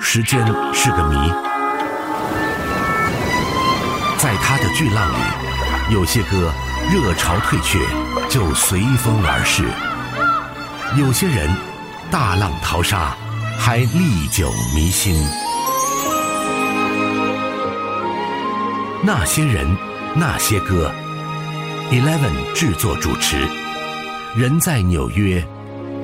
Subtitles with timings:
[0.00, 0.40] 时间
[0.72, 1.16] 是个谜，
[4.16, 6.50] 在他的巨浪里，有些歌
[6.90, 7.78] 热潮退却
[8.30, 9.64] 就随风而逝，
[10.98, 11.54] 有些人
[12.10, 13.14] 大浪淘沙
[13.58, 15.14] 还历久弥新。
[19.02, 19.76] 那些人，
[20.14, 20.90] 那些歌
[21.90, 23.46] ，Eleven 制作主持，
[24.34, 25.42] 人在纽约，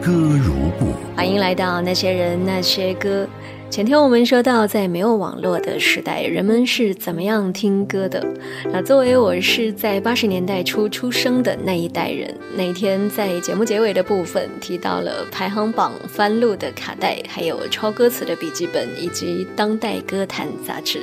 [0.02, 0.95] 歌如故。
[1.16, 3.27] 欢迎来到那些人那些歌。
[3.73, 8.23] 前天我们说到，在没有网络的时代，人们是怎么样听歌的？
[8.71, 21.01] 那作为我是在八十年代初出生的那一代人，那一天在节目结尾的部分提到了排行榜翻录的卡带，还有抄歌词的笔记本，以及当代歌坛杂志。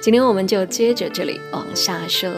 [0.00, 2.30] 今天我们就接着这里往下说，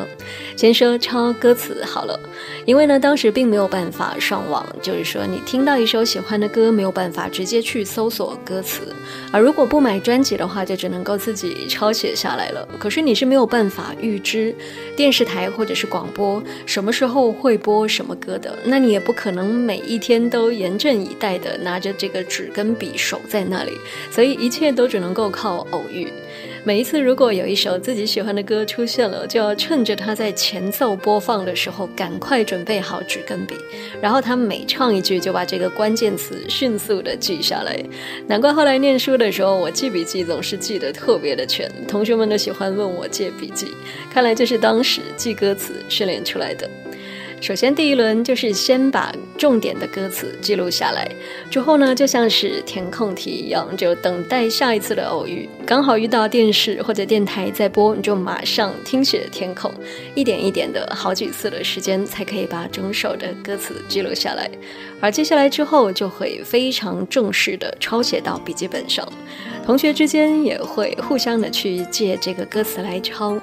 [0.56, 2.18] 先说抄歌词好了，
[2.64, 8.80] 因为呢，当时并没有办法上网，就是说你听到一首喜欢的歌，没有办法直接去搜索歌词，
[9.30, 12.64] 而如果不买专辑的话，就只能够自己抄写下来了。
[12.78, 14.54] 可是你是没有办法预知
[14.96, 23.72] 电视台或者是广播什么时候会播什么歌的，那你也不可能每一天都严阵以待的拿着这个纸跟笔守在那里，
[24.12, 26.06] 所以一切都只能够靠偶遇。
[26.66, 33.54] 每一次，如果有一首自己喜欢的歌出现了，就要趁着它在前奏播放的时候，赶快准备好纸跟笔，
[34.00, 37.78] 然后他每唱一句，就把这个关键词迅速的记下来。
[38.26, 43.66] 难怪后来念书的时候，我记笔记总是记得特别的全，同学们都喜欢问我借笔记。
[44.10, 46.66] 看来这是当时记歌词训练出来的。
[47.42, 51.06] 首先，第一轮就是先把重点的歌词记录下来，
[51.50, 59.72] 之后呢，就像是填空题一样，就等待下一次的偶遇，刚好遇到电视或者电台在播，你就马上听写填空，
[60.14, 64.50] 一点一点的好几次的时间，才可以把整首的歌词记录下来。
[65.00, 69.06] 而接下来之后，就会非常正式的抄写到笔记本上。
[69.64, 73.38] 同学之间也会互相的去借这个歌词来抄。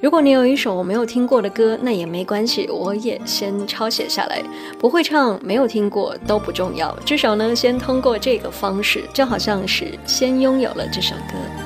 [0.00, 4.42] 如果你有一首没有听过的歌，那也没关系，我也先抄写下来。
[4.78, 11.65] 不会唱，没有听过都不重要，至少呢，先通过这个方式，就好像是先拥有了这首歌。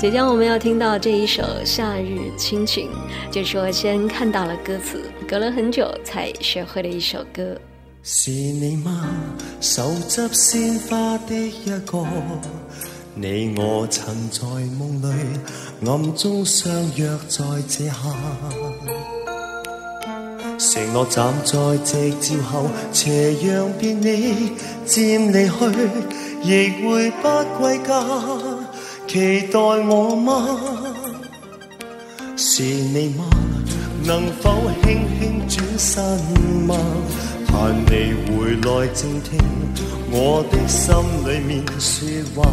[0.00, 2.90] 即将我们要听到这一首《夏日亲情》，
[3.32, 7.56] 就说先看到了歌词，隔了很久才学会了一首歌。
[8.02, 9.08] 是你吗？
[9.60, 12.04] 手执鲜花的一个。
[13.14, 14.44] 你我曾在
[14.76, 15.14] 梦里
[15.86, 17.94] 暗中相约在这下，
[20.58, 24.50] 承诺站在夕照后斜阳别你
[24.84, 25.52] 渐离去，
[26.42, 27.28] 亦会不
[27.60, 28.61] 归家。
[29.12, 30.56] 期待我吗？
[32.34, 33.26] 是你吗？
[34.06, 36.02] 能否轻轻转身
[36.66, 36.74] 吗？
[37.46, 39.38] 盼你回来静听
[40.10, 40.94] 我的心
[41.26, 42.48] 里面说话。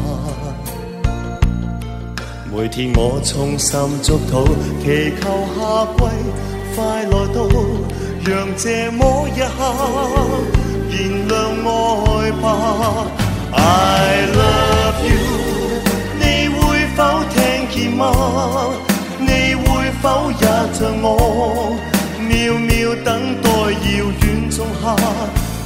[2.52, 4.46] 每天我衷心祝祷，
[4.84, 6.04] 祈求夏季
[6.76, 7.48] 快来到，
[8.26, 9.64] 让这么一刻
[10.92, 10.94] 燃
[11.30, 11.34] 亮
[11.64, 12.44] 爱吧。
[13.54, 15.24] I love you，
[17.80, 18.04] 听见吗？
[19.20, 21.78] 你会否也像我，
[22.28, 23.08] 秒秒等
[23.42, 23.88] 待遥
[24.22, 24.84] 远仲夏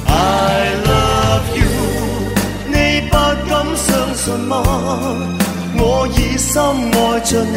[0.06, 0.12] ？I
[0.86, 1.64] love you，
[2.68, 2.74] 你
[3.08, 3.12] 不
[3.48, 4.52] 敢相信吗？
[5.76, 7.56] 我已深爱着你，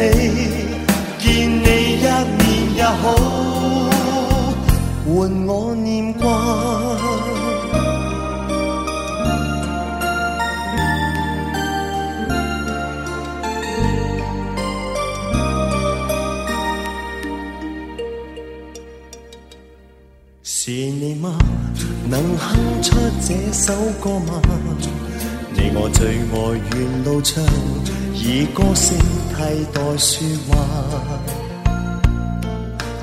[1.18, 1.66] 见你
[2.00, 2.42] 一面
[2.74, 3.04] 也好，
[5.06, 6.26] 换我念挂。
[22.82, 24.40] 出这首歌吗？
[25.54, 26.34] 你我最爱
[26.72, 27.44] 沿路唱。
[28.14, 28.96] 以歌声
[29.30, 29.36] 替
[29.72, 30.50] 代说话，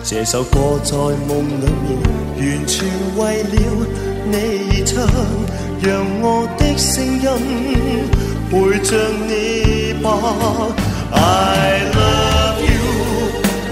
[0.03, 0.93] 这首歌在
[1.25, 1.87] 梦里面
[2.37, 2.75] 完全
[3.17, 3.55] 为了
[4.29, 4.35] 你
[4.71, 4.93] 而唱，
[5.81, 5.87] 让
[6.21, 6.25] 我
[6.57, 7.23] 的声音
[8.51, 8.53] 陪
[8.83, 8.89] 着
[9.25, 9.31] 你
[10.03, 10.05] 吧。
[11.11, 11.15] I
[11.95, 12.83] love you，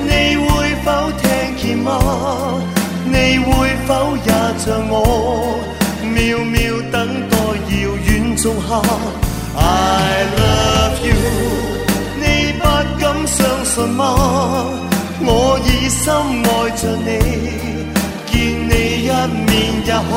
[0.07, 0.47] 你会
[0.85, 0.87] 否
[1.21, 1.23] 听
[1.57, 1.91] 见吗？
[3.05, 3.51] 你会
[3.85, 4.95] 否也像我，
[6.43, 7.75] 秒等待遥
[8.05, 8.81] 远仲夏
[9.55, 11.15] ？I love you
[12.19, 12.23] 你
[12.59, 12.63] 不
[12.99, 13.41] 敢相。
[13.65, 14.05] 信吗？
[15.25, 17.09] 我已深爱着你，
[18.29, 18.31] 见
[18.69, 18.71] 你
[19.05, 19.09] 一
[19.47, 19.51] 面
[19.83, 20.11] 也好，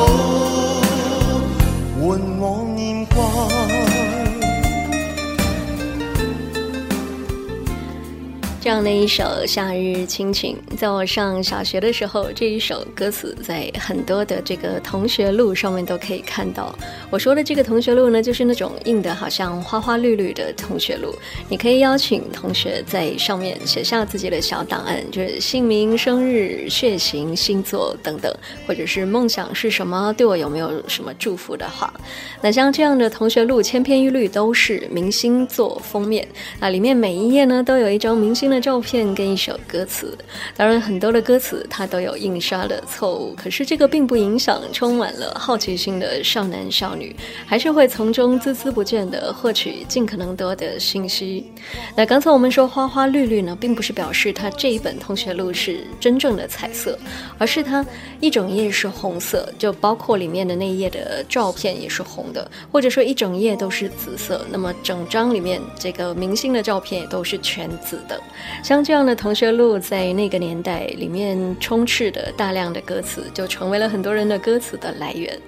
[8.66, 16.76] 这样的一首《夏日亲情》，在我上小学的时候，这一首歌词在很多的这个同学录上面都可以看到。
[17.08, 21.14] 我说的这个同学录呢，就是那种印的好像花花绿绿的同学录，
[21.48, 28.36] 你可以邀请同学在上面写下自己的小档案，就是姓名、生日、血型、星座等等，
[28.66, 31.94] 或者是梦想是什么，对我有没有什么祝福的话。
[32.40, 36.26] 那像这样的同学录，千篇一律都是明星做封面，
[36.58, 38.55] 那里面每一页呢，都有一张明星的。
[38.60, 40.16] 照片跟一首歌词，
[40.56, 47.14] 当然很多的歌词它都有印刷的错误，可是这个并不影响充满了好奇心的少男少女，
[47.46, 51.50] 还是会从中孜孜不倦地获取尽可能多的信息。
[51.96, 56.98] 那刚才我们说花花绿绿呢，并不是表示它这一本同学录是真正的彩色，
[57.38, 57.84] 而是它
[58.20, 68.20] 一整页是红色，就包括里面的那一页的照片也是红的，或者说一整页都是紫色，那么整张里面这个明星的照片也都是全紫的。
[68.62, 75.38] 像这样的同学录，在那个年代里面充斥的大量的歌词，就成为了很多人的歌词的来源。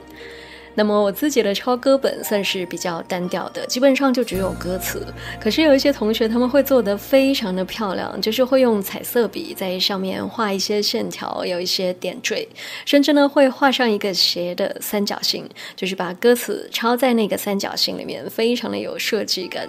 [0.75, 5.05] 那么我自己的抄歌本算是比较单调的，基本上就只有歌词。
[5.41, 12.47] 可是有一些同学他们会做得非常的漂亮，就是会用彩色笔在上面画一些线条，有一些点缀，
[12.85, 19.69] 甚至呢会画上一个斜的三角形，就是把歌词抄在那个三角形里面，非常的有设计感。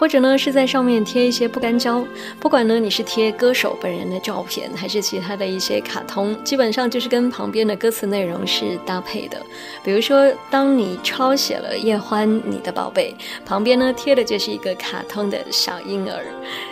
[0.00, 2.02] 或者呢，是在上面贴一些不干胶。
[2.40, 9.36] 不管呢，你是贴歌手本人的照片，还是其他的一些卡通，基本上就是跟旁边的歌词内容是搭配的。
[9.84, 13.14] 比如说，当你抄写了叶欢，你的宝贝，
[13.44, 16.24] 旁边呢贴的就是一个卡通的小婴儿。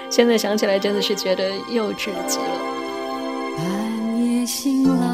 [0.08, 2.60] 现在想起来，真的是觉得幼稚极了。
[3.58, 5.06] 半夜醒来，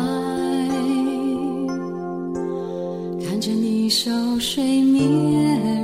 [3.27, 4.09] 看着你熟
[4.39, 5.84] 睡面。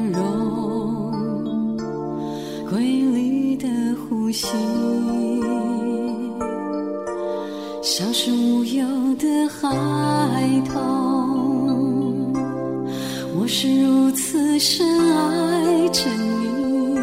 [2.71, 4.47] 规律的呼吸，
[7.83, 8.87] 像是无忧
[9.19, 12.33] 的孩童。
[13.37, 16.95] 我是如此深爱着你，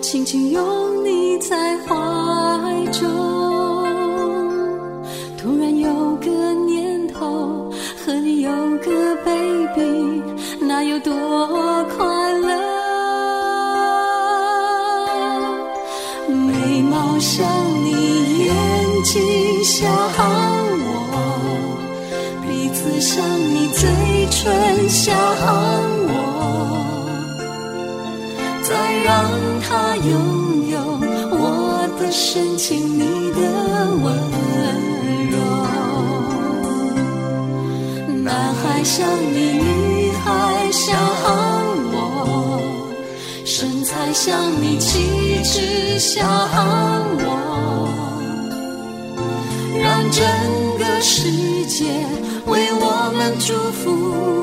[0.00, 0.64] 轻轻拥
[1.04, 3.39] 你在怀中。
[19.72, 20.90] 想我，
[22.42, 23.88] 彼此像你嘴
[24.28, 25.14] 唇像
[26.08, 26.12] 我，
[28.64, 28.68] 再
[29.04, 29.08] 让
[29.62, 30.10] 他拥
[30.70, 30.74] 有
[31.30, 31.38] 我
[32.00, 33.38] 的深情，你的
[34.02, 34.04] 温
[35.30, 35.34] 柔。
[38.24, 40.26] 男孩像你，女孩
[40.72, 40.98] 像
[41.92, 41.96] 我，
[43.44, 46.18] 身材像你，气质像。
[47.22, 47.29] 我
[53.40, 54.39] 祝福。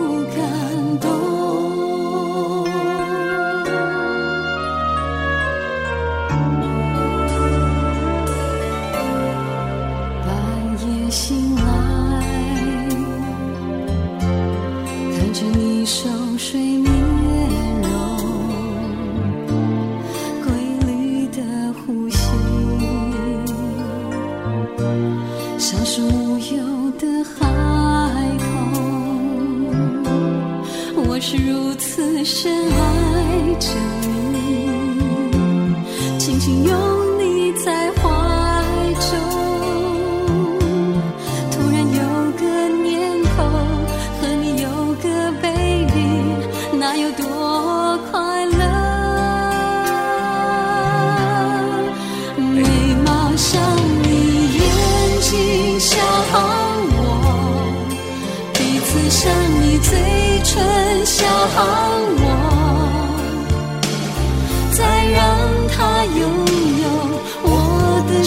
[36.51, 37.99] 拥你在怀
[38.99, 39.09] 中。
[41.51, 42.01] 突然有
[42.39, 42.43] 个
[42.83, 43.43] 念头，
[44.19, 44.65] 和你有
[45.03, 45.05] 个
[45.41, 45.99] baby，
[46.73, 48.59] 那有多快乐？
[52.37, 52.61] 眉
[53.05, 53.61] 毛像
[54.03, 54.07] 你，
[54.57, 54.61] 眼
[55.21, 55.31] 睛。
[55.79, 55.95] 像
[56.97, 56.97] 我，
[58.53, 59.89] 鼻子像你，嘴
[60.43, 60.55] 唇
[61.05, 61.17] 像
[62.23, 62.26] 我，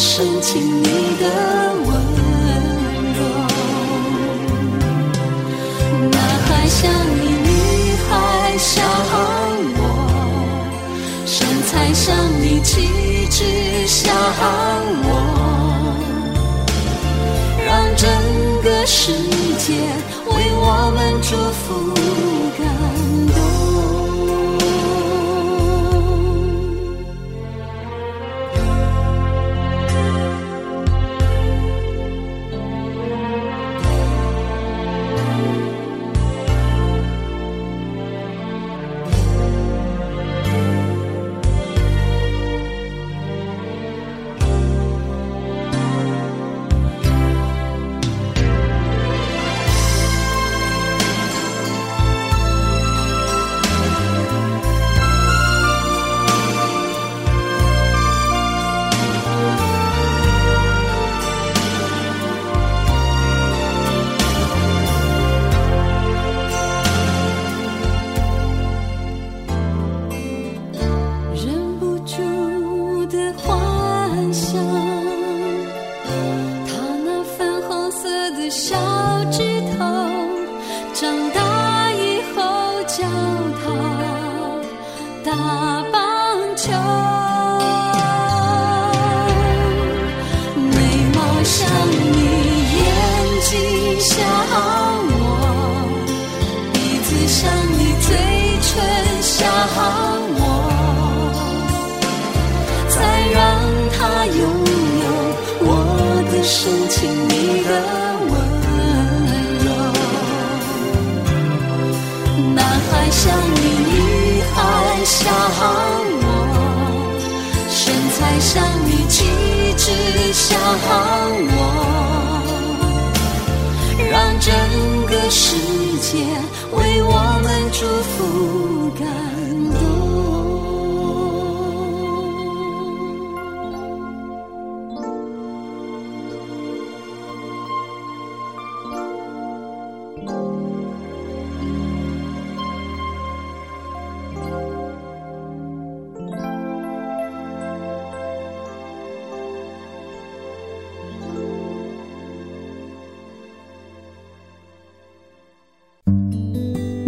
[0.03, 0.85] 深情，你
[1.21, 1.25] 的
[1.85, 1.89] 温
[3.13, 3.21] 柔。
[6.11, 7.49] 男孩像你，女
[8.09, 8.11] 孩
[8.57, 8.83] 像
[9.77, 9.81] 我，
[11.27, 12.89] 身材像你，气
[13.29, 13.45] 质
[13.87, 14.11] 像
[15.05, 15.09] 我。
[17.67, 18.09] 让整
[18.63, 19.13] 个世
[19.59, 19.69] 界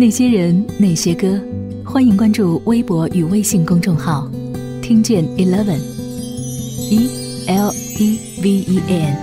[0.02, 1.40] 那些人，那些歌，
[1.84, 4.28] 欢迎关注微博与微信公众号，
[4.82, 7.08] 听见 Eleven，E
[7.46, 9.16] L E V E N。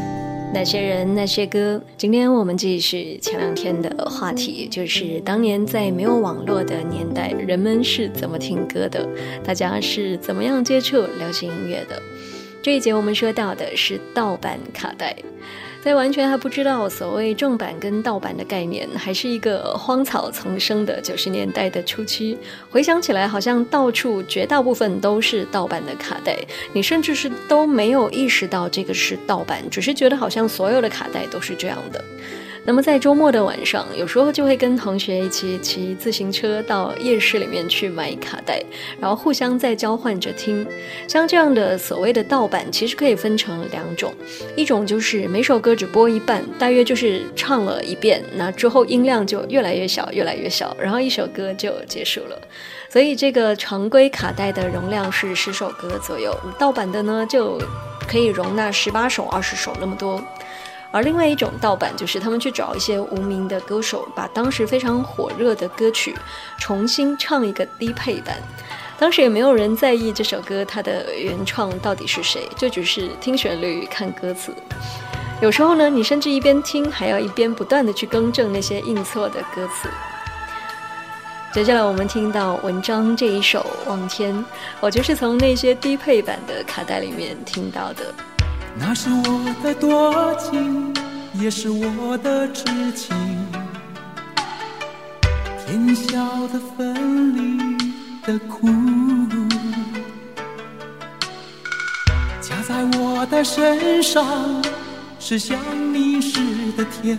[0.54, 1.82] 那些人，那些歌。
[1.98, 9.06] 今天我们继续前两天的话题，就是当年在没有网络的年代，人们是怎么听歌的？
[9.44, 12.02] 大家是怎么样接触流行音乐的？
[12.64, 15.14] 这一节我们说到的是盗版卡带。
[15.82, 22.38] 在完全还不知道所谓正版跟盗版的概念，还是一个荒草丛生的九十年代的初期，
[22.70, 26.38] 回想起来，好像到处绝大部分都是盗版的卡带，
[26.74, 32.04] 你甚至是都没有意识到这个是盗版，只是觉得好像所有的卡带都是这样的。
[32.66, 38.62] 那么在周末的晚上，有时候就会跟同学一起骑自行车到夜市里面去买卡带，
[39.00, 40.66] 然后互相在交换着听。
[41.08, 44.14] 像这样的所谓的盗版，其实可以分成两种，
[44.56, 52.40] 一种就是每首歌只播一半，大约就是唱了一遍，那之后音量就越来越小，越来越小，然后一首歌就结束了。
[52.90, 57.60] 所以这个常规卡带的容量是十首歌左右，盗版的呢就
[58.08, 60.22] 可以容纳十八首、二十首那么多。
[60.92, 66.16] 而另外一种盗版，就是他们去找一些无名的歌手，把当时非常火热的歌曲
[66.58, 68.38] 重新唱一个低配版。
[68.98, 74.54] 当时也没有人在意这首歌它的原创到底是谁，就只是听旋律看歌词。
[75.42, 79.88] 有时候呢，你甚至一边听，还要一边不断的去更正那些印错的歌词。
[81.54, 84.36] 接下来我们听到文章这一首《望天》，
[84.82, 88.14] 我就是从那些低配版的卡带里面听到的。
[88.78, 90.94] 那是我的多情，
[91.34, 93.16] 也是我的痴情。
[95.66, 97.78] 天晓得分离
[98.26, 98.68] 的苦，
[102.42, 104.26] 加在我的身上
[105.20, 105.58] 是想
[105.94, 106.40] 你时
[106.78, 107.18] 的甜，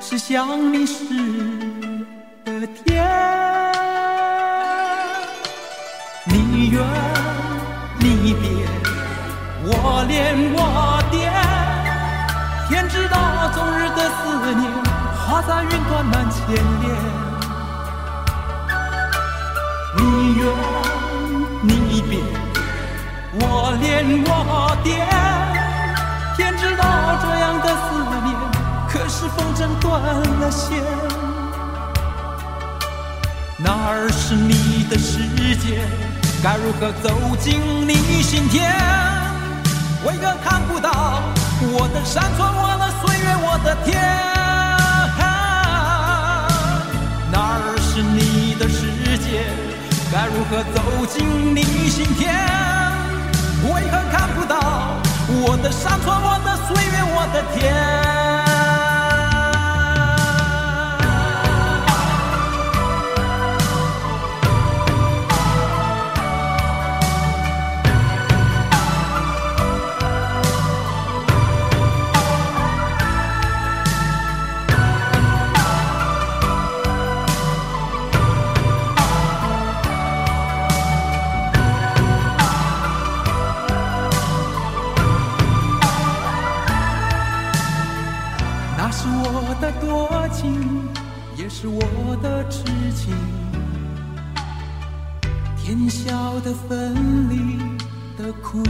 [0.00, 1.04] 是想你时
[2.44, 3.04] 的甜。
[6.26, 6.80] 你愿，
[10.14, 11.32] 我恋我点，
[12.68, 13.18] 天知道
[13.52, 14.70] 终日的思念，
[15.26, 16.38] 化在云端难牵
[16.82, 16.84] 连。
[19.96, 20.46] 你远
[21.62, 22.20] 你别，
[23.40, 23.42] 我
[23.80, 24.30] 恋我
[24.84, 25.04] 惦，
[26.36, 26.84] 天知道
[27.20, 27.84] 这样的思
[28.24, 28.30] 念，
[28.88, 30.00] 可是风筝断
[30.38, 30.80] 了线。
[33.58, 35.18] 哪儿是你的世
[35.56, 35.82] 界？
[36.40, 39.12] 该如何走进你心田？
[40.04, 41.22] 为何看不到
[41.72, 43.98] 我的山川，我的岁月，我的天？
[47.32, 49.48] 哪儿是你的世界？
[50.12, 52.30] 该如何走进你心田？
[53.64, 55.00] 为何看不到
[55.40, 58.23] 我的山川，我的岁月，我的天？
[96.06, 97.56] 晓得分离
[98.18, 98.62] 的苦，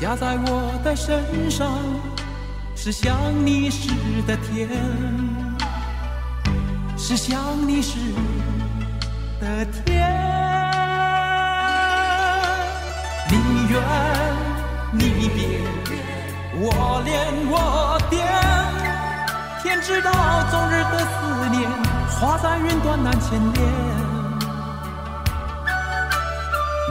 [0.00, 1.68] 加在我的身上
[2.76, 3.90] 是想你时
[4.28, 4.68] 的甜，
[6.96, 7.36] 是想
[7.66, 7.98] 你时
[9.40, 10.08] 的甜。
[13.28, 13.82] 你远
[14.92, 15.60] 你别，
[16.60, 18.24] 我恋我惦。
[19.64, 20.12] 天知道，
[20.48, 21.68] 终日的思念
[22.10, 23.56] 花在云端难牵连。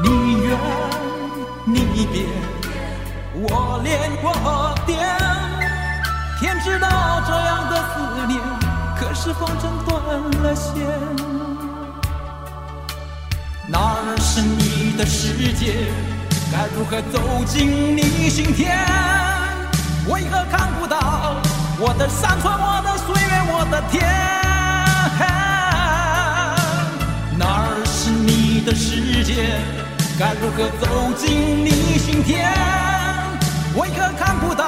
[0.03, 0.57] 你远
[1.65, 2.25] 你别，
[3.33, 4.97] 我恋我惦。
[6.39, 6.87] 天知道
[7.27, 8.39] 这样的思念，
[8.95, 9.91] 可是风筝断
[10.43, 10.85] 了线。
[13.67, 14.77] 哪儿是你？
[14.97, 15.91] 的世界，
[16.51, 18.75] 该如何走进你心田？
[20.07, 21.35] 为何看不到
[21.77, 24.56] 我的山川、我的岁月、我的天？
[27.37, 29.59] 哪儿是你的世界？
[30.19, 32.51] 该如何走进你心田？
[33.75, 34.65] 为何看不到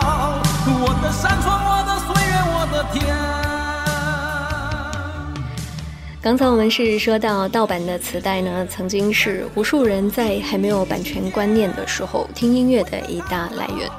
[0.65, 2.99] 我的山川、我的岁月、我的天？
[6.21, 13.89] 刚才我们是说到盗版的磁带呢，曾经是无数人在还没有版权观念的时候听音乐的一大来源。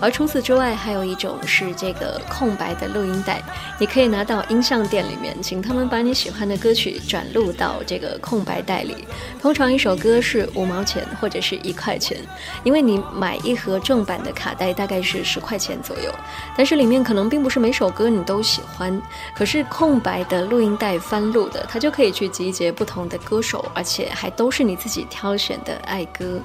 [0.00, 3.42] 而除此之外，还有一种是这个空白的录音带，
[3.78, 9.06] 你可以拿到音像店里面，请他们把你喜欢的歌曲转录到这个空白带里。
[9.40, 12.18] 通常一首歌是五毛钱或者是一块钱，
[12.62, 16.14] 因为你买一盒正版的卡带大概是十块钱左右，
[16.56, 19.00] 但是里面可能并不是每首歌你都喜欢。
[19.34, 26.40] 可是空白的录音带翻录的，它就可以去集结不同的歌手，而且还都是你自己挑选的爱歌。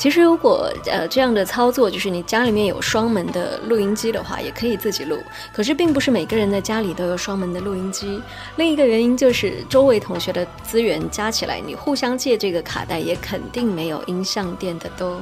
[0.00, 5.22] 其实，如果呃这样的操作，就是你家里面有双门的录音机的话，也可以自己录。
[5.52, 8.18] 可是，并不是每个人的家里都有双门的录音机。
[8.56, 15.20] 另一个原因就是，周围同学的资源加起来，你互相借这个卡带，也肯定没有音像店的多。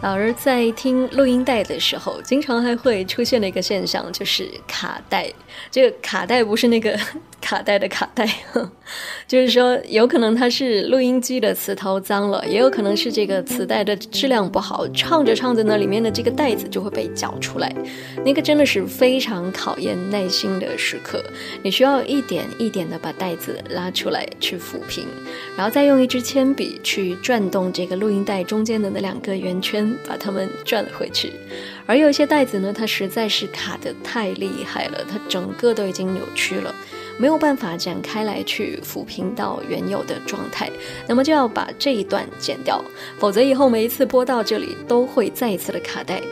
[0.00, 5.30] 老儿在听录音带的时候，经常还会出现的一个现象，就是卡带。
[5.70, 6.98] 这个卡带不是那个。
[7.40, 8.28] 卡带的卡带，
[9.26, 17.74] 就是说，有可能它是录音机的磁头脏了，也有可能是这个磁带的质量不好，唱着唱着呢，里面的这个带子就会被搅出来。
[18.24, 21.22] 那个真的是非常考验耐心的时刻，
[21.62, 25.06] 你需要一点一点的把带子拉出来去抚平，
[25.56, 31.32] 然后再用一支铅笔去转动这个录音带中间的那两个圆圈，把它们转回去。
[31.86, 36.74] 而有一些带子呢，它实在是卡得太厉害了，它整个都已经扭曲了。
[37.18, 40.70] 没有办法展开来去抚平到原有的状态，
[41.06, 42.82] 那么就要把这一段剪掉，
[43.18, 46.22] 否则以后每一次播到这里都会再一次的卡带。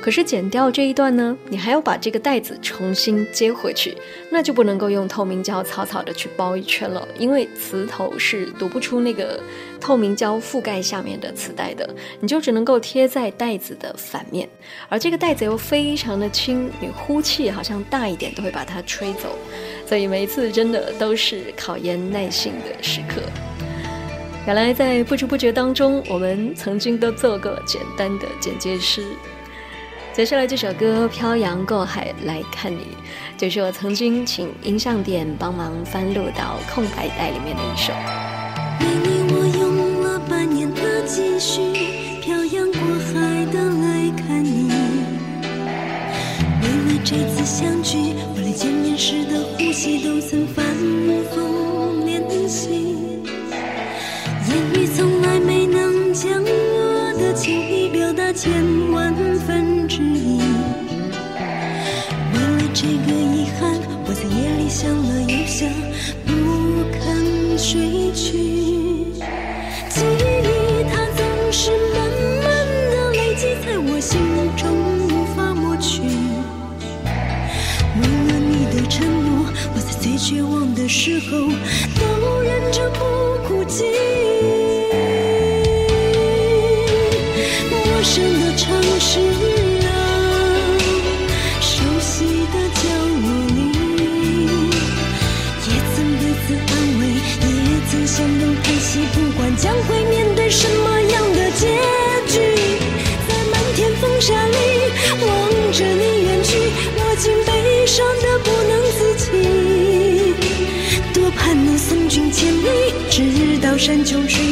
[0.00, 3.96] 可是剪掉这一段呢，你还要把这个带子重新接回去，
[4.30, 9.40] 那就不能够用透明胶草草的去包一圈了，因为磁头是读不出那个
[9.80, 14.48] 透明胶覆盖下面的磁带的，你就只能够贴在带子的反面，
[14.88, 19.36] 而这个带子又非常的轻，你呼气好像大一点都会把它吹走。
[19.86, 23.22] 所以每一次真的都是考验耐性的时刻。
[24.46, 29.04] 原来在不知不觉当中，我们曾经都做过简单的剪接师。
[30.12, 32.78] 接下来这首歌《漂洋过海来看你》，
[33.36, 37.92] 就是我曾经请音像店帮忙翻录到空白带里面的一首。
[38.80, 41.60] 为你我用了半年的积蓄，
[42.22, 44.70] 漂洋过海的来看你。
[46.62, 48.14] 为了这次相聚，
[48.96, 49.44] 时的。
[49.58, 50.64] 呼吸都曾反
[51.30, 52.70] 复练习，
[54.48, 58.52] 言语从来没能将我的情意表达千
[58.92, 59.12] 万
[59.46, 60.38] 分之一。
[62.32, 63.74] 为了这个遗憾，
[64.06, 65.68] 我在夜里想了又想，
[66.24, 66.30] 不
[66.92, 68.75] 肯睡去。
[80.28, 82.98] 绝望的时候，都忍着不
[83.46, 83.84] 哭泣。
[87.70, 88.66] 陌生的城
[88.98, 89.20] 市
[89.86, 89.88] 啊，
[91.60, 92.82] 熟悉的角
[93.22, 93.60] 落里，
[95.62, 97.02] 也曾彼此安慰，
[97.46, 97.46] 也
[97.88, 99.25] 曾相拥叹息不。
[113.86, 114.45] 山穷水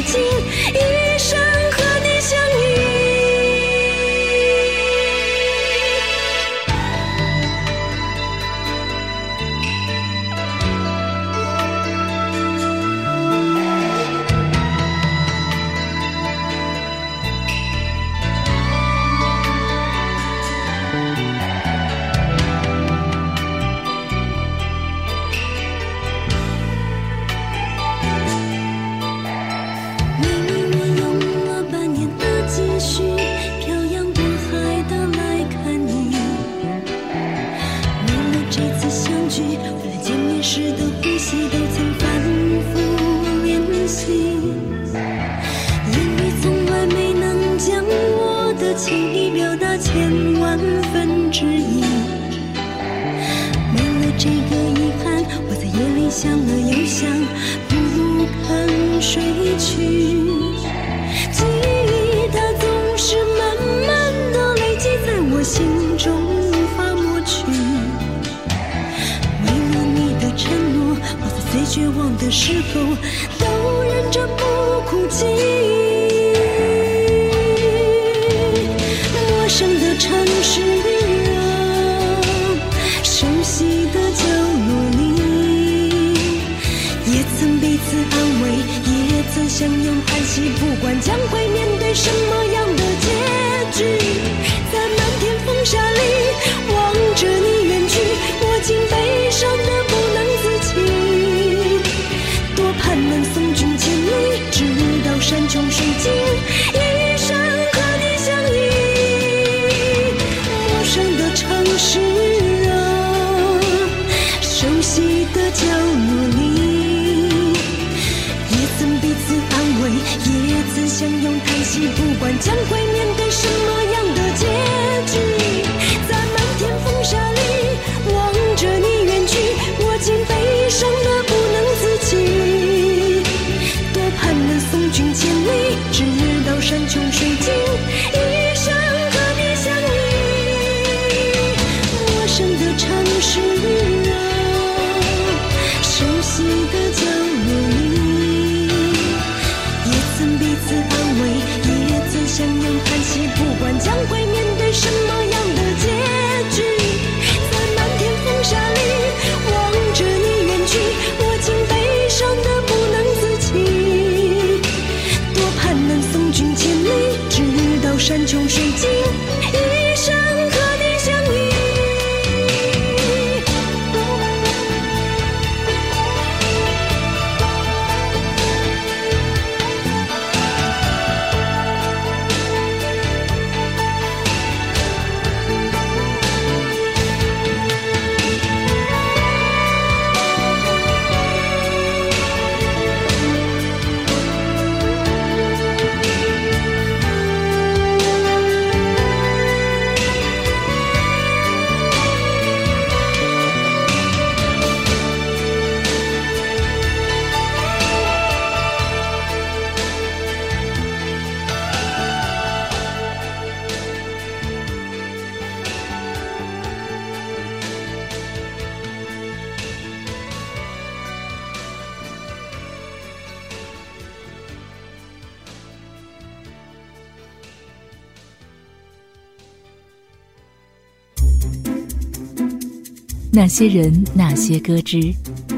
[233.56, 234.98] 些人，那些歌之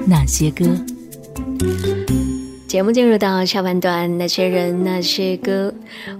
[0.07, 0.67] 那些歌。
[2.69, 5.73] 节目进入到下半段，那些人那些歌，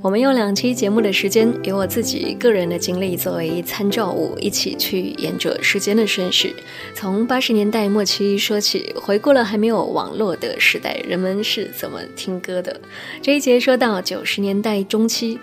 [0.03, 6.55] 我们用两期节目的时间，以我自己个人的经历作为参照物，一起去沿着时间的顺序，
[6.95, 12.81] 从八十年代末期说起，回顾了还没有网络的时代，人们是怎么听歌的。
[13.23, 15.39] 这一节说到九十年代中期，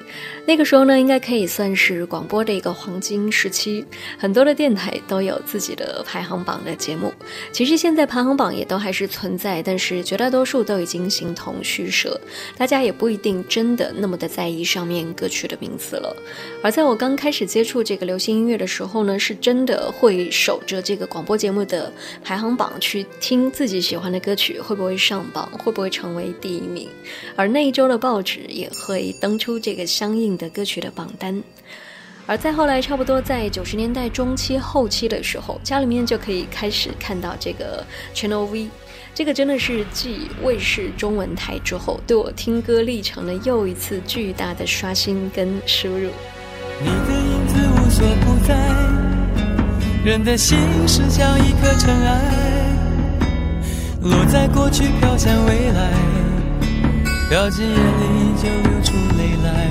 [0.46, 3.86] 那个时候呢，应该可以算是广播的一个黄金时期，
[4.18, 7.14] 很多的电台都有自己的排行榜的节目。
[7.52, 12.20] 其实现在排行榜也都还是存在，但是绝大多数都已经形同虚设，
[12.58, 16.16] 大家也不一定真的那么的在意上面歌曲的名字了。
[16.64, 21.92] 而在我刚开始接触这个流行音乐的时候呢，是真的会守着这个广播节目的
[22.24, 26.90] 排行榜去听自己喜欢的歌曲会不会上榜，会不会成为第一名。
[27.36, 31.44] 而那一周的报纸也会登出这个相应的歌曲的榜单。
[32.26, 38.70] 而再后来，差不多在九十年代中期后期的时候，家里面就可以开始看到这个 Channel V。
[39.16, 46.10] 这个真的是继卫视中文台之后，对我听歌历程的又一次巨大的刷新跟输入。
[46.80, 48.58] 你的影子无所不在，
[50.04, 52.76] 人的心是像一颗尘埃，
[54.02, 55.92] 落在过去飘向未来，
[57.30, 59.70] 掉进眼里就流出泪来。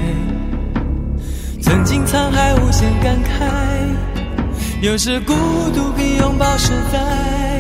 [1.60, 3.50] 曾经沧海无限感慨，
[4.80, 5.34] 有时孤
[5.74, 7.51] 独比拥抱实在。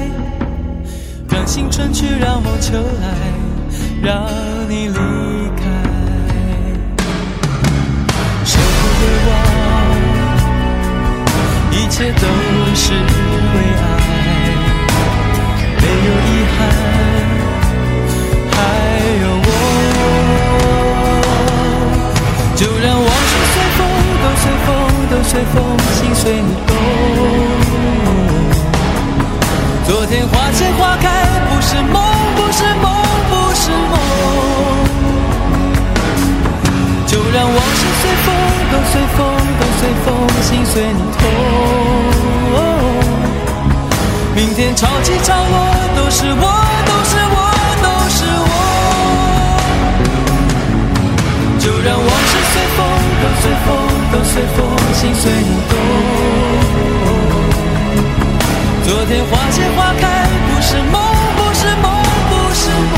[1.32, 3.08] 让青春去，让梦秋来，
[4.02, 4.28] 让
[4.68, 4.94] 你离
[5.56, 5.62] 开。
[8.44, 9.32] 舍不得忘，
[11.72, 12.26] 一切都
[12.74, 13.82] 是为爱，
[15.80, 16.58] 没有遗憾，
[18.50, 18.54] 还
[19.22, 19.48] 有我。
[22.54, 23.80] 就让往事随风，
[24.22, 24.68] 都随风，
[25.10, 25.56] 都随风，
[25.94, 26.70] 心随你动。
[29.84, 31.21] 昨天花谢花开，
[31.62, 32.02] 是梦，
[32.36, 32.86] 不是梦，
[33.30, 33.94] 不是梦。
[37.06, 38.26] 就让往事随风，
[38.70, 39.18] 都随风，
[39.60, 40.06] 都随风，
[40.42, 41.20] 心随你痛。
[44.34, 45.54] 明天潮起潮落，
[45.96, 46.44] 都是我，
[46.86, 47.36] 都是我，
[47.82, 48.52] 都是我。
[51.58, 52.78] 就让往事随风，
[53.22, 53.68] 都随风，
[54.10, 54.58] 都随风，
[54.94, 55.72] 心随你动。
[58.84, 60.04] 昨天花谢花开，
[60.48, 60.96] 不是梦，
[61.62, 61.86] 是梦，
[62.28, 62.94] 不是梦。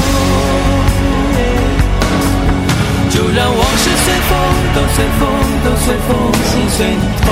[3.11, 4.33] 就让往事随风，
[4.75, 5.23] 都随风，
[5.65, 6.11] 都随风，
[6.51, 7.25] 心随你痛。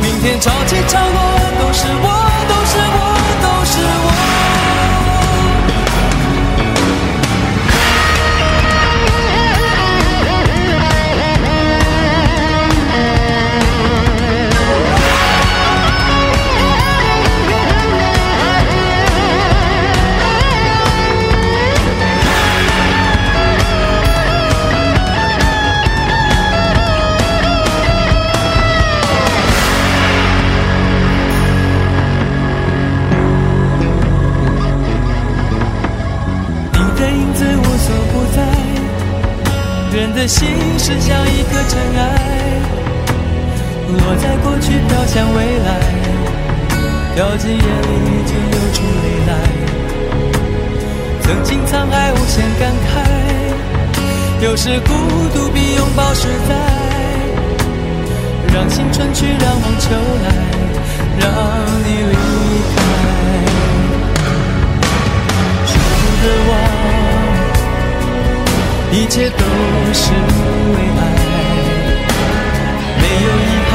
[0.00, 1.16] 明天潮起潮落，
[1.60, 2.06] 都是我，
[2.48, 2.98] 都是我，
[40.34, 40.48] 心
[40.80, 42.02] 事像一颗尘埃，
[43.86, 45.68] 落在过去，飘向未来，
[47.14, 47.64] 掉进眼里
[48.26, 49.32] 就流出泪来。
[51.22, 52.90] 曾经沧海无限感慨，
[54.44, 54.92] 有时孤
[55.32, 56.52] 独比拥抱实在。
[58.52, 59.90] 让青春去，让梦秋
[60.24, 60.28] 来，
[61.20, 61.30] 让
[61.84, 62.16] 你离
[68.96, 69.38] 一切都
[69.92, 71.02] 是为爱，
[73.00, 73.72] 没有遗憾，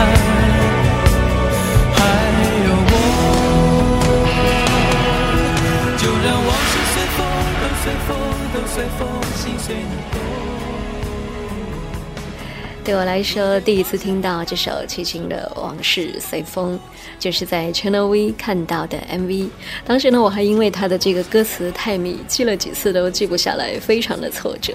[12.86, 16.76] 对我来说，第一次听到这首齐秦的《往事随风》，
[17.20, 19.50] 就是在 Channel V 看到的 MV。
[19.86, 24.74] 当时呢，我还因为他的这个歌词太密，记了几次都记不下来，非常的挫折。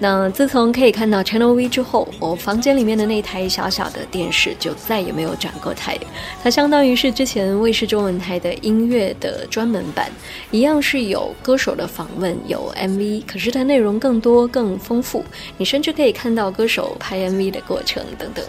[0.00, 5.98] 那自从可以看到 Channel V 之后，我房间里面的那台小小的电视就再也没有转过台。
[6.42, 10.08] 它相当于是之前卫视中文台的音乐的专门版，
[10.52, 15.24] 一样是有歌手的访问，有 MV，可是它内容更多更丰富。
[15.56, 18.44] 你甚至可以看到歌手拍 MV 的过程等等。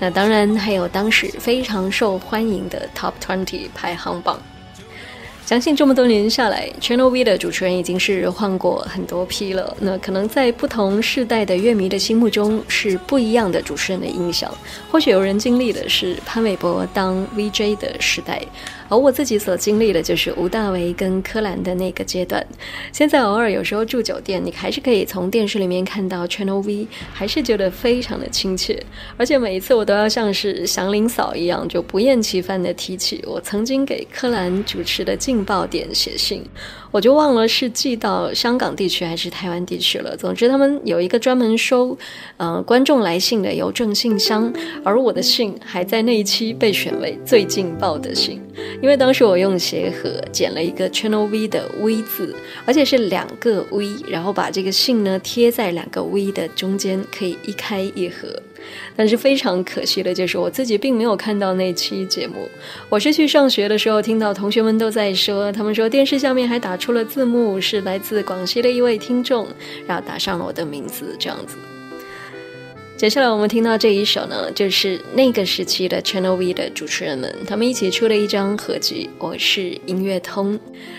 [0.00, 4.40] 那当然还有当时非常受欢迎的 Top Twenty 排行榜。
[5.50, 9.76] 相信这么多年下来，Channel V 的主持人已经是换过很多批了。
[9.80, 14.48] 那可能在不同世代的乐迷的心目中是不一样的主持人的印象。
[14.92, 18.40] 或许有人经历的是潘玮柏当 VJ 的时代。
[18.90, 22.46] 而我自己所经历的就是吴大维跟柯蓝的那个阶段。
[22.92, 28.82] 现在偶尔有时候住酒店，你还是可以从电视里面看到 Channel V，还是觉得非常的亲切。
[29.16, 36.42] 而且每一次我都要像是祥林嫂一样，就不厌其烦的提起我曾经给柯蓝主持的劲爆点写信。
[36.92, 40.16] 我就忘了是寄到香港地区还是台湾地区了。
[40.16, 41.96] 总之，他们有一个专门收，
[42.36, 44.52] 呃，观众来信的邮政信箱，
[44.84, 48.42] 而我的信还在那一期被选为最劲爆的信，
[48.82, 58.28] 因为当时我用鞋盒剪了一个 Channel V 的 V 字，而且是两个 V，然后把这个信呢贴在两个 V 的中间，可以一开一合。
[58.94, 62.48] 但是非常可惜的就是我自己并没有看到那期节目。
[62.88, 69.46] 我是去上学的时候听到同学们都在说，他们说电视下面还打出了字幕，是来自广西的一位听众，
[69.86, 71.56] 然后打上了我的名字，这样子。
[73.00, 80.52] 接下来我们听到这一首呢，就是那个时期的 Channel V 的主持人们，他们一起出了一张合集《我是音乐通》。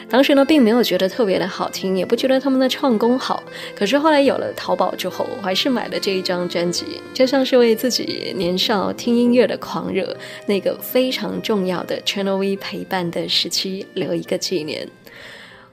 [0.10, 3.44] 当时呢，并没有觉得特别的好听，也不觉得他们的唱功好。
[3.76, 14.90] 可是后来有了淘宝之后，我还是买了这一张专辑，就像是为自己年少听音乐的狂热，那个非常重要的 Channel V 陪伴的时期留一个纪念。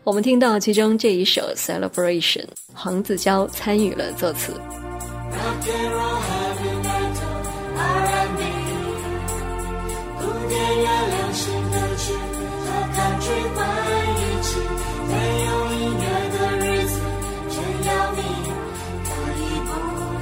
[0.05, 2.43] 我们听到其中这一首《Celebration》，
[2.75, 4.53] 黄子佼参与了作词。
[5.41, 7.37] After all, heavy metal,
[7.77, 8.41] R&B，
[10.19, 12.05] 古典乐、流行歌曲
[12.65, 13.57] 和 country 混
[14.19, 14.49] 一起，
[15.09, 15.13] 没
[15.47, 16.93] 有音乐的日子
[17.51, 17.55] 真
[17.87, 18.21] 要命。
[19.05, 19.71] 可以不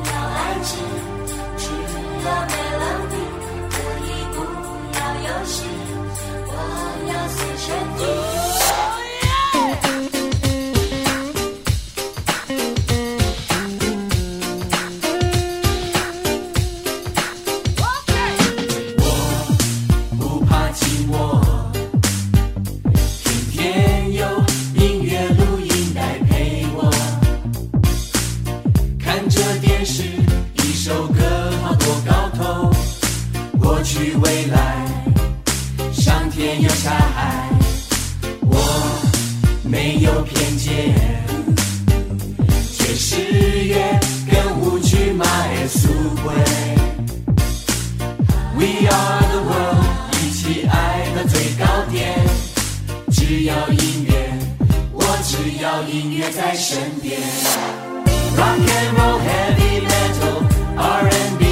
[0.07, 0.71] 要爱情，
[1.57, 1.63] 只
[2.25, 3.15] 要 melody，
[3.71, 3.75] 可
[4.05, 4.37] 以不
[4.95, 5.55] 要游戏，
[6.47, 6.51] 我
[7.09, 7.65] 要随身
[7.97, 8.01] 听。
[39.87, 40.93] 没有偏见。
[42.77, 43.15] 爵士
[43.67, 45.87] 乐跟舞曲马儿速
[46.25, 46.35] 回
[48.59, 50.75] we are the world 一起爱
[51.15, 52.19] 的最高点。
[53.13, 54.13] 只要音乐
[54.93, 57.21] 我只要音乐在身边。
[58.37, 60.43] Rock and roll heavy metal
[60.77, 61.43] R&B，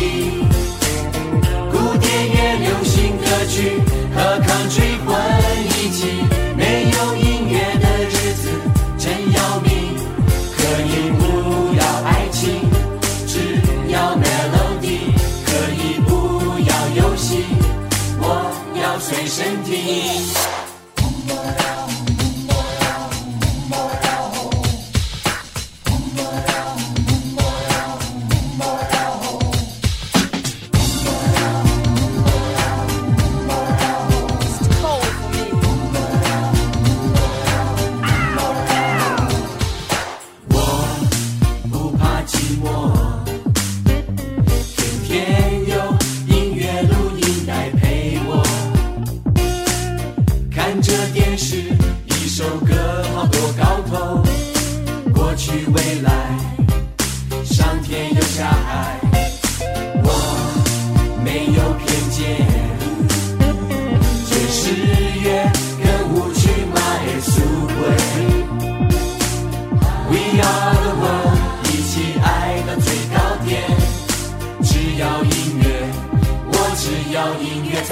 [1.71, 3.79] 古典乐流行歌曲
[4.13, 5.15] 和 country 混
[5.69, 6.03] 一起
[19.07, 20.64] 随身听。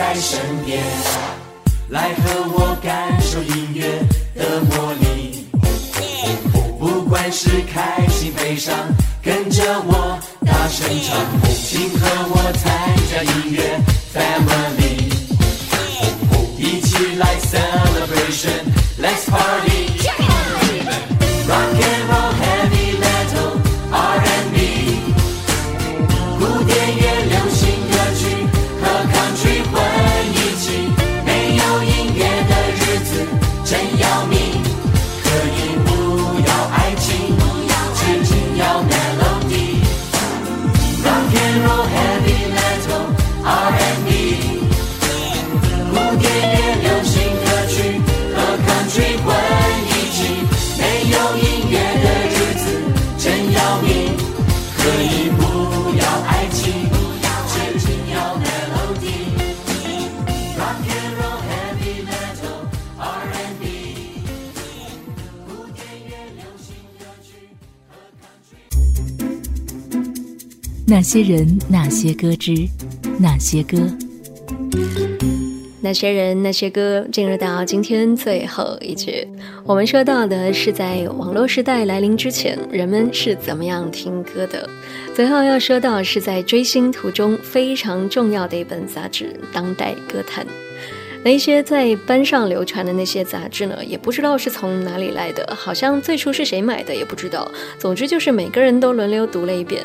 [0.02, 0.82] 在身边，
[1.90, 2.22] 来和
[2.54, 3.86] 我感受音乐
[4.34, 5.46] 的魔力。
[6.76, 8.74] 不管是开心悲伤，
[9.22, 11.16] 跟着我大声唱，
[11.64, 12.66] 请和我参
[13.12, 13.78] 加音乐
[14.12, 14.81] family，
[71.02, 72.54] 些人，那些歌之
[73.18, 73.78] 那些歌。
[75.84, 79.26] 那些人，那些歌，进入到今天最后一句，
[79.64, 84.68] 我们说到的是在网络时代来临之前，人们是怎么样听歌的。
[85.12, 90.46] 最后要说到是在追星途中非常重要的一本杂志《当代歌坛》。
[91.24, 97.50] 那些在班上流传的那些杂志呢，也不知道是从哪里来的，好像最初是谁买的也不知道。
[97.78, 99.82] 总之就是每个人都轮流读了一遍，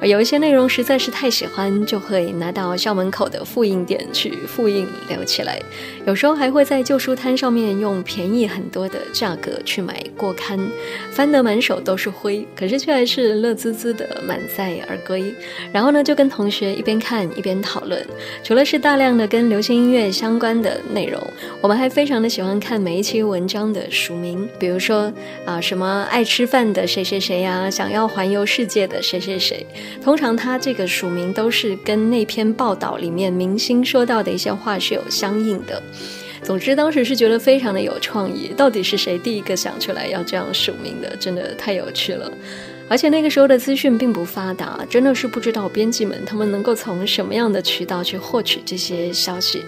[0.00, 5.60] 而有一些内容实在是太喜欢，就会拿到校门口的复印店去复印留起来。
[6.06, 10.58] 有时候还会在旧书摊上面用便宜很多的价格去买过刊，
[11.12, 15.32] 翻得满手都是灰，可是却还是乐滋滋的满载而归。
[15.72, 18.04] 然后呢，就跟同学一边看一边讨论。
[18.42, 21.20] 除了是大量的跟流行音乐相关的内容，
[21.60, 25.12] 我们还非常的喜欢看每一期文章的署名，比如说
[25.44, 29.66] 啊什么爱吃饭的谁谁谁呀、想要环游世界的谁谁谁。
[30.02, 35.82] 通常他这个署名都是跟那篇报道里面明星说到的一些话是有相应的。
[36.42, 38.50] 总之，当时是觉得非常的有创意。
[38.56, 41.14] 到底是谁第一个想出来要这样署名的？
[41.16, 42.32] 真的太有趣了。
[42.88, 49.62] 而且那个时候的资讯并不发达，真的是不知道编辑们他们能够从什么样的渠道去获取这些消息。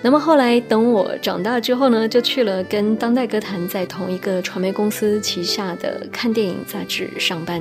[0.00, 7.60] 那么后来等我长大之后呢，就去了跟当代歌坛在同一个传媒公司旗下的看电影杂志上班，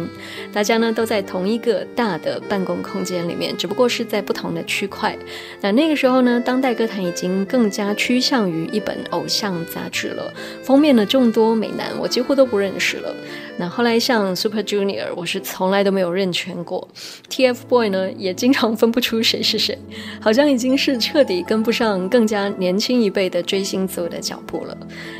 [0.53, 5.17] 大家呢都在同一个大的办公空间里面，只不过是在不同的区块。
[5.61, 10.31] 那那个时候呢，当代歌坛已经更加趋向于一本偶像杂志了，
[10.61, 13.15] 封面的众多美男我几乎都不认识了。
[13.59, 16.87] 那后来像 Super Junior，我是从来都没有认全过
[17.29, 19.77] ；TFBOY 呢，也经常分不出谁是谁，
[20.21, 24.77] 好像已经是彻底跟不上更加年轻一辈的追星族的脚步了。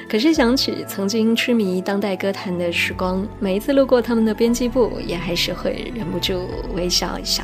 [0.07, 7.43] 可是想起曾经痴迷当代歌坛的时光，每一次路过他们的编辑部，也还是会忍不住微笑一下。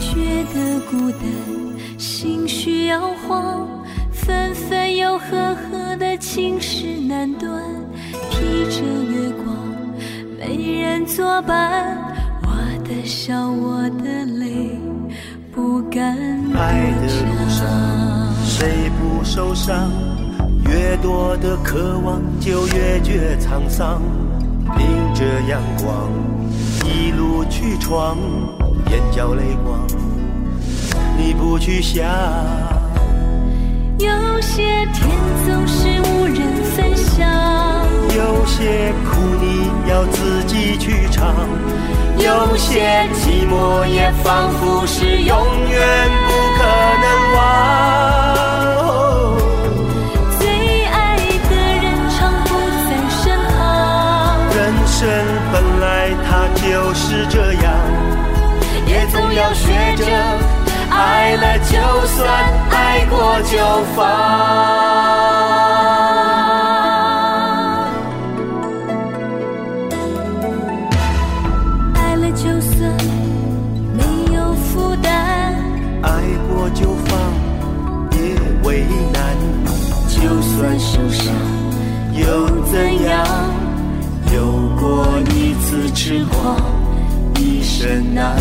[0.00, 0.16] 觉
[0.54, 3.68] 得孤单，心需要慌，
[4.10, 7.62] 分分又合合的情事难断，
[8.30, 9.31] 披着月，
[10.44, 11.96] 没人作伴，
[12.42, 12.48] 我
[12.82, 14.76] 的笑，我的泪，
[15.52, 16.18] 不敢
[16.56, 17.64] 爱的路上。
[18.44, 19.88] 谁不受伤？
[20.64, 24.02] 越多的渴望就越觉沧桑。
[24.80, 26.10] 迎着阳光，
[26.84, 28.18] 一路去闯，
[28.90, 29.78] 眼角泪光，
[31.16, 32.04] 你不去想。
[33.98, 34.62] 有些
[34.94, 35.08] 甜
[35.44, 36.36] 总是无人
[36.74, 37.28] 分享，
[38.16, 41.34] 有些苦你要自己去尝，
[42.16, 45.36] 有些寂寞也仿佛是永
[45.70, 46.60] 远不可
[47.02, 47.38] 能忘。
[50.38, 50.42] 最
[50.86, 51.16] 爱
[51.48, 52.50] 的人常不
[52.88, 52.90] 在
[53.22, 53.22] 身
[53.56, 53.60] 旁，
[54.56, 55.00] 人生
[55.52, 55.84] 本来
[56.28, 56.62] 它就
[56.94, 57.34] 是这
[61.04, 61.72] 爱了就
[62.06, 62.24] 算，
[62.70, 63.58] 爱过就
[63.96, 64.06] 放。
[71.94, 72.78] 爱了就算
[73.96, 74.00] 没
[74.32, 75.10] 有负担，
[76.02, 76.08] 爱
[76.48, 77.18] 过就放，
[78.08, 78.20] 别
[78.62, 79.20] 为难。
[80.08, 81.34] 就算受伤
[82.12, 83.26] 又怎样？
[84.32, 84.38] 有
[84.80, 86.56] 过一次痴狂，
[87.36, 88.36] 一生难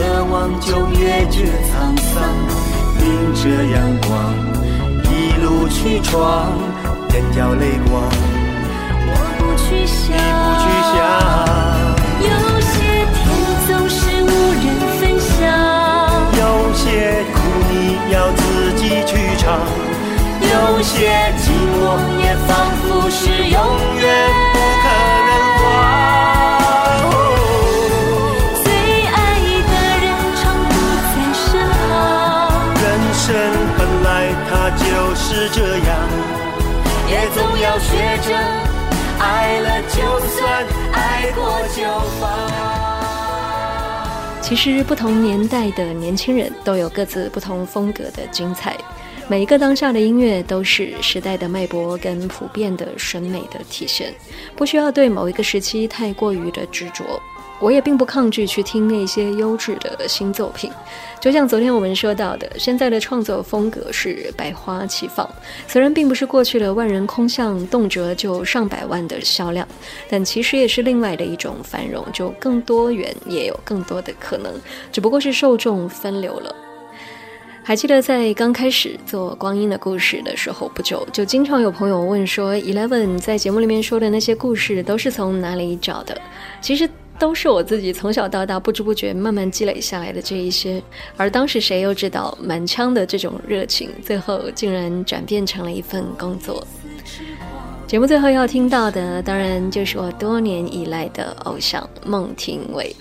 [0.00, 2.24] 渴望，就越觉沧桑。
[3.00, 3.76] 迎着阳
[4.08, 4.10] 光，
[5.04, 6.48] 一路去闯，
[7.12, 8.02] 眼角泪光，
[9.06, 10.96] 我不去想，不去想。
[12.24, 12.32] 有
[12.62, 12.72] 些
[13.12, 13.22] 甜
[13.66, 14.26] 总是无
[14.56, 14.64] 人
[14.98, 15.38] 分享，
[16.40, 16.42] 有
[16.72, 16.82] 些
[17.34, 17.36] 苦
[17.68, 17.72] 你
[18.10, 19.60] 要自己去尝，
[20.40, 20.96] 有些
[21.36, 21.44] 寂
[21.76, 21.78] 寞
[22.22, 22.48] 也仿
[22.88, 23.60] 佛是永
[24.00, 24.04] 远
[44.50, 48.76] 其实不同年代的年轻人都有各自不同风格的精彩，
[49.28, 54.12] 每一个当下的音乐都是时代的脉搏跟普遍的审美的体现，
[54.56, 57.22] 不需要对某一个时期太过于的执着。
[57.60, 60.70] 我也并不抗拒去听那些优质的新作品，
[61.20, 65.28] 就像昨天我们说到的，现在的创作风格是百花齐放，
[65.68, 69.68] 虽然并不是过去的万人空巷，动辄就上百万的销量，
[70.08, 74.52] 但其实也是另外的一种繁荣，就更多元，也有更多的可能，
[74.90, 76.54] 只不过是受众分流了。
[77.62, 86.18] 还记得在刚开始做《光阴的故事》的时候，不久就经常有朋友问说，Eleven 在节目里面说的那些故事都是从哪里找的？
[86.62, 86.88] 其实
[87.20, 90.82] 都是我自己从小到大不知不觉慢慢积累下来的这一些。
[91.18, 96.66] 而当时谁又知道，满腔的这种热情，最后竟然转变成了一份工作。
[97.86, 102.94] 节目最后要听到的，当然就是我多年以来的偶像孟庭苇，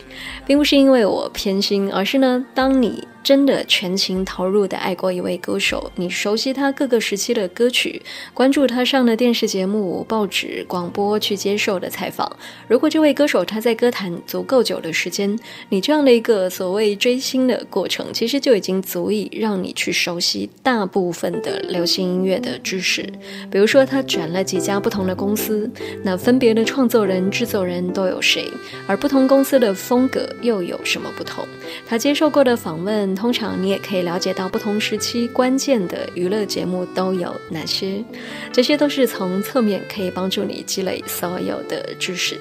[0.46, 8.02] 并不是因为我偏心，而是呢，当你真的全情投入的爱过一位歌手，你熟悉他各个时期的歌曲，
[8.34, 12.32] 关注他上的电视节目、报纸、广播去接受的采访。
[12.68, 15.38] 如果这位歌手他在歌坛足够久的时间，
[15.70, 23.08] 你这样的一个所谓追星的过程，其实就已经足以让你去熟悉大部分的流行音乐的知识。
[23.52, 25.70] 比如说，他转了几家不同的公司，
[26.04, 28.46] 那分别的创作人、制作人都有谁？
[28.88, 31.46] 而不同公司的风格又有什么不同？
[31.88, 38.04] 他接受过的访问，通常你也可以了解到不同时期关键的娱乐节目都有哪些。
[38.52, 42.40] 这些都是从侧面可以帮助你积累所有的知识。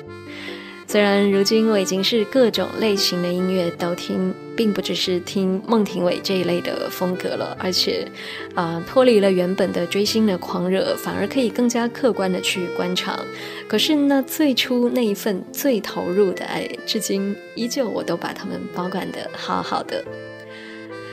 [0.91, 8.09] 虽然如今我已经是各种类型的音乐都听，并不只是听孟庭苇这一类的风格了，而且，
[8.55, 13.21] 啊、脱离了原本的追星的狂热，反而可以更加客观的去观察。
[13.69, 20.03] 可是那最初那一份最投入的爱，至今依旧我都把它们保管得好好的。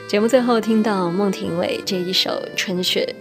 [0.08, 3.12] 节目最后听到孟庭苇这一首《春雪》，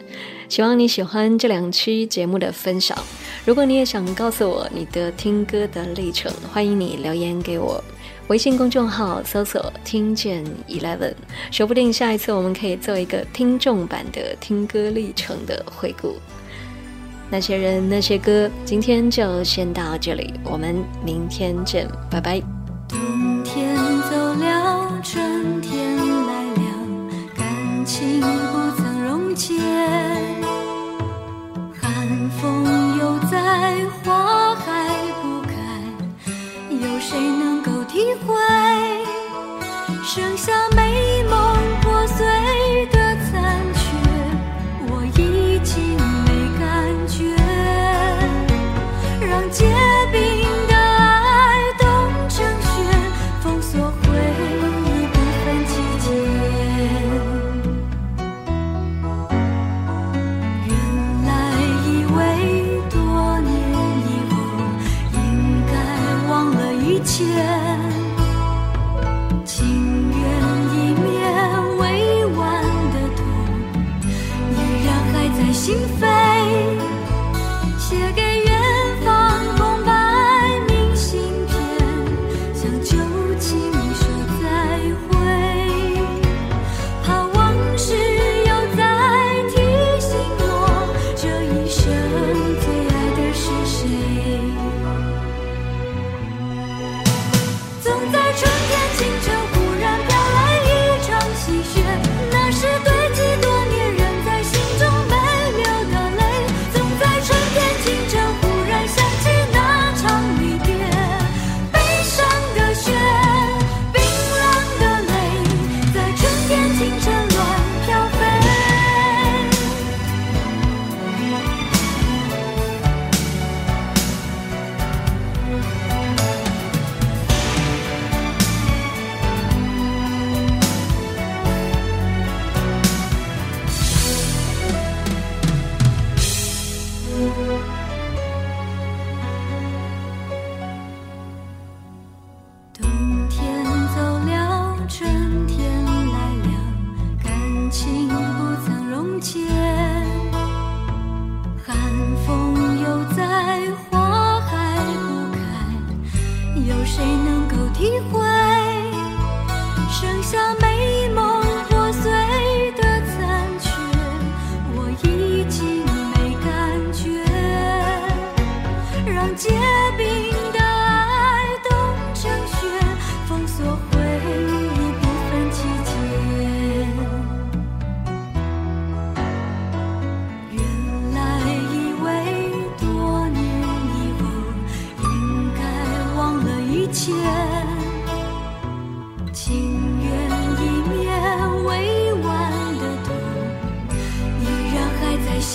[0.48, 2.96] 希望你喜欢这两期节目的分享。
[3.44, 7.84] 如果你也想告诉我你的听歌的历程，欢迎你留言给我。
[8.28, 11.16] 微信公众号搜索“听见 Eleven”，
[11.50, 16.18] 说不定下一次我们可以做一个听众版的听歌历程的回顾。
[17.32, 22.40] 那些人，那些歌，今天就先到这里，我们明天见，拜拜。
[22.88, 23.76] 冬天
[24.10, 25.35] 走了，春，
[27.86, 28.45] 情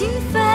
[0.01, 0.50] 兴奋。